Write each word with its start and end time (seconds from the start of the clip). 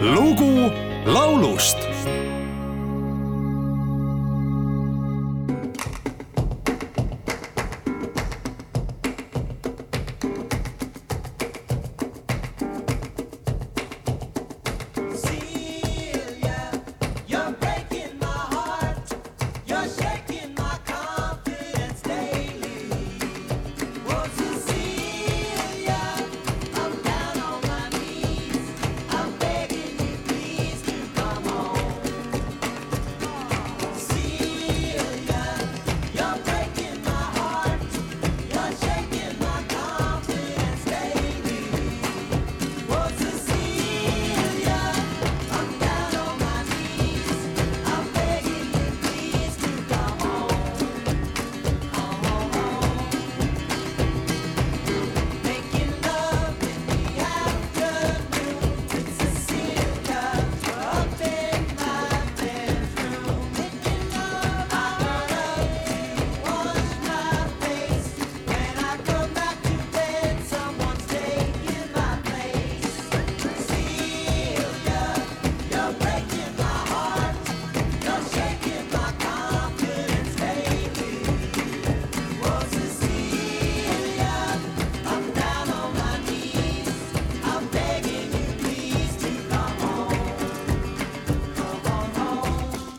lugu 0.00 0.70
laulust 1.06 1.78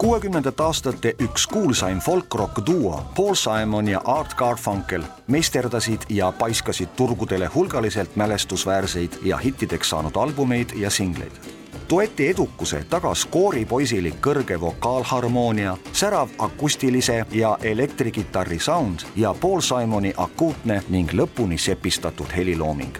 kuuekümnendate 0.09 0.63
aastate 0.63 1.09
üks 1.21 1.43
kuulsaim 1.47 1.99
folk-rock 2.01 2.61
duo 2.65 3.01
Paul 3.15 3.35
Simon 3.35 3.87
ja 3.87 4.01
Art 4.05 4.33
Garfunkel 4.33 5.03
meisterdasid 5.27 6.01
ja 6.09 6.31
paiskasid 6.31 6.87
turgudele 6.95 7.45
hulgaliselt 7.55 8.15
mälestusväärseid 8.15 9.19
ja 9.21 9.37
hittideks 9.37 9.89
saanud 9.89 10.15
albumeid 10.15 10.69
ja 10.75 10.89
singleid. 10.89 11.31
dueti 11.89 12.27
edukuse 12.27 12.83
tagas 12.89 13.25
kooripoisilik 13.25 14.17
kõrge 14.27 14.59
vokaalharmoonia, 14.61 15.77
särav 15.93 16.29
akustilise 16.37 17.25
ja 17.31 17.57
elektrikitarri 17.61 18.59
sound 18.59 18.99
ja 19.15 19.35
Paul 19.41 19.61
Simoni 19.61 20.13
akuutne 20.17 20.81
ning 20.89 21.13
lõpuni 21.13 21.57
sepistatud 21.57 22.35
helilooming 22.35 22.97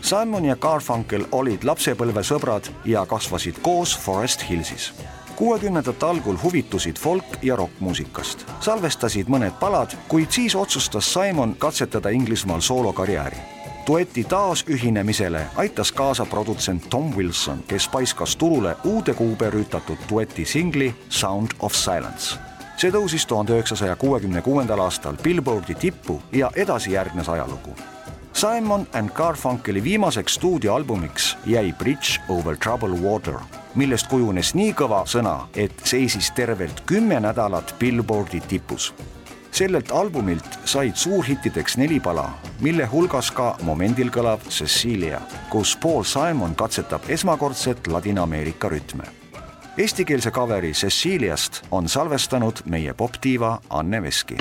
Simon 0.00 0.44
ja 0.44 0.56
Garfunkel 0.56 1.26
olid 1.32 1.64
lapsepõlvesõbrad 1.64 2.70
ja 2.84 3.06
kasvasid 3.06 3.58
koos 3.62 3.98
Forest 3.98 4.50
Hillsis. 4.50 4.92
Kuuekümnendate 5.36 6.06
algul 6.06 6.36
huvitusid 6.42 6.96
folk- 6.96 7.38
ja 7.42 7.56
rokkmuusikast, 7.56 8.44
salvestasid 8.60 9.28
mõned 9.28 9.58
palad, 9.60 9.92
kuid 10.08 10.30
siis 10.30 10.56
otsustas 10.56 11.12
Simon 11.12 11.54
katsetada 11.58 12.08
Inglismaal 12.08 12.60
soolokarjääri. 12.60 13.36
dueti 13.86 14.24
taasühinemisele 14.24 15.46
aitas 15.56 15.92
kaasa 15.92 16.26
produtsent 16.26 16.90
Tom 16.90 17.16
Wilson, 17.16 17.64
kes 17.68 17.88
paiskas 17.88 18.36
turule 18.36 18.76
uude 18.84 19.14
kuube 19.14 19.50
rüütatud 19.50 19.98
dueti 20.10 20.44
singli 20.44 20.94
Sound 21.08 21.48
of 21.60 21.74
Silence. 21.74 22.38
See 22.76 22.90
tõusis 22.90 23.26
tuhande 23.26 23.52
üheksasaja 23.52 23.96
kuuekümne 23.96 24.42
kuuendal 24.42 24.78
aastal 24.78 25.16
Billboardi 25.22 25.74
tippu 25.74 26.22
ja 26.32 26.50
edasi 26.56 26.92
järgnes 26.92 27.28
ajalugu 27.28 27.76
Simon 28.36 28.86
and 28.92 29.10
Garfunkeli 29.10 29.84
viimaseks 29.84 30.34
stuudioalbumiks 30.34 31.36
jäi 31.46 31.72
Bridge 31.72 32.20
over 32.28 32.56
troubled 32.56 33.02
water, 33.02 33.34
millest 33.74 34.10
kujunes 34.12 34.50
nii 34.54 34.74
kõva 34.76 34.98
sõna, 35.08 35.46
et 35.56 35.72
seisis 35.88 36.28
tervelt 36.36 36.82
kümme 36.86 37.16
nädalat 37.20 37.74
Billboardi 37.78 38.40
tipus. 38.40 38.94
sellelt 39.50 39.90
albumilt 39.90 40.58
said 40.64 40.94
suurhittideks 40.94 41.76
neli 41.76 42.00
pala, 42.00 42.28
mille 42.60 42.84
hulgas 42.86 43.30
ka 43.30 43.56
momendil 43.62 44.10
kõlav 44.10 44.40
Cecilia, 44.48 45.20
kus 45.48 45.76
Paul 45.76 46.04
Simon 46.04 46.54
katsetab 46.54 47.08
esmakordset 47.08 47.86
Ladina-Ameerika 47.86 48.68
rütme. 48.68 49.04
Eestikeelse 49.78 50.30
kaveri 50.30 50.72
Ceciliast 50.72 51.64
on 51.70 51.88
salvestanud 51.88 52.60
meie 52.64 52.94
popdiiva 52.94 53.60
Anne 53.70 54.02
Veski 54.02 54.36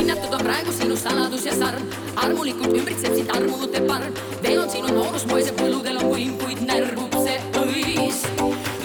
hinnatud 0.00 0.34
on 0.34 0.44
praegu 0.44 0.72
sinu 0.72 0.96
saladus 0.96 1.44
ja 1.44 1.52
sarm, 1.52 1.88
armulikult 2.16 2.76
ümbritseb 2.78 3.16
sind 3.16 3.32
armute 3.36 3.80
parm. 3.88 4.14
veel 4.42 4.60
on 4.62 4.70
sinu 4.72 4.94
noorus 4.96 5.26
moes 5.28 5.50
ja 5.50 5.52
põlludel 5.58 6.00
on 6.00 6.08
võim, 6.14 6.32
kuid 6.40 6.62
närvub 6.70 7.18
see 7.24 7.36
õis. 7.64 8.22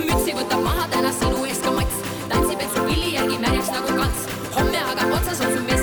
mütsi 0.02 0.36
võtab 0.40 0.66
maha 0.68 0.90
täna 0.98 1.14
sinu 1.22 1.48
ees 1.48 1.64
ka 1.64 1.72
mats, 1.78 2.04
tantsib 2.34 2.68
end 2.68 2.76
su 2.76 2.84
pilli 2.90 3.16
järgi 3.16 3.40
märjaks 3.48 3.72
nagu 3.78 3.98
kats. 4.02 4.28
homme 4.60 4.84
aga 4.92 5.10
otsas 5.20 5.40
on 5.40 5.56
su 5.56 5.64
mesimagus 5.64 5.75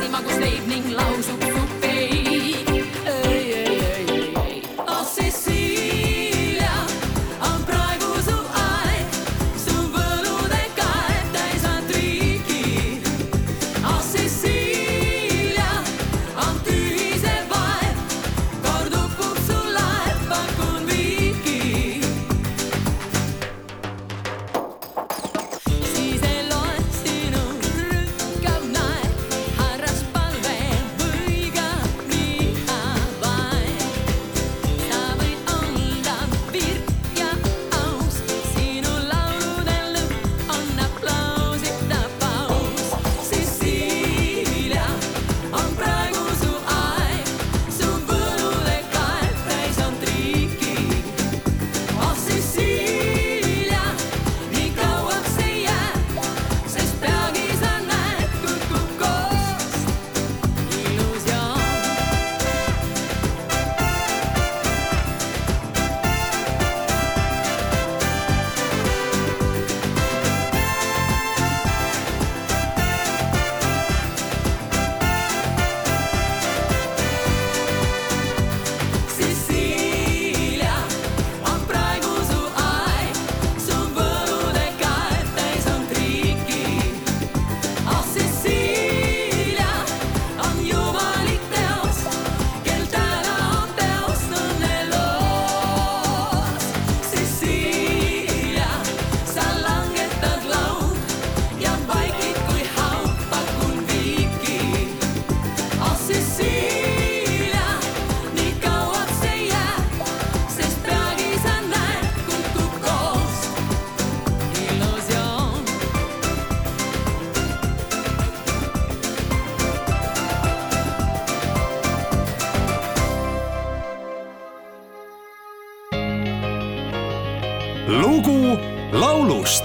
lugu 128.00 128.58
laulust 128.92 129.64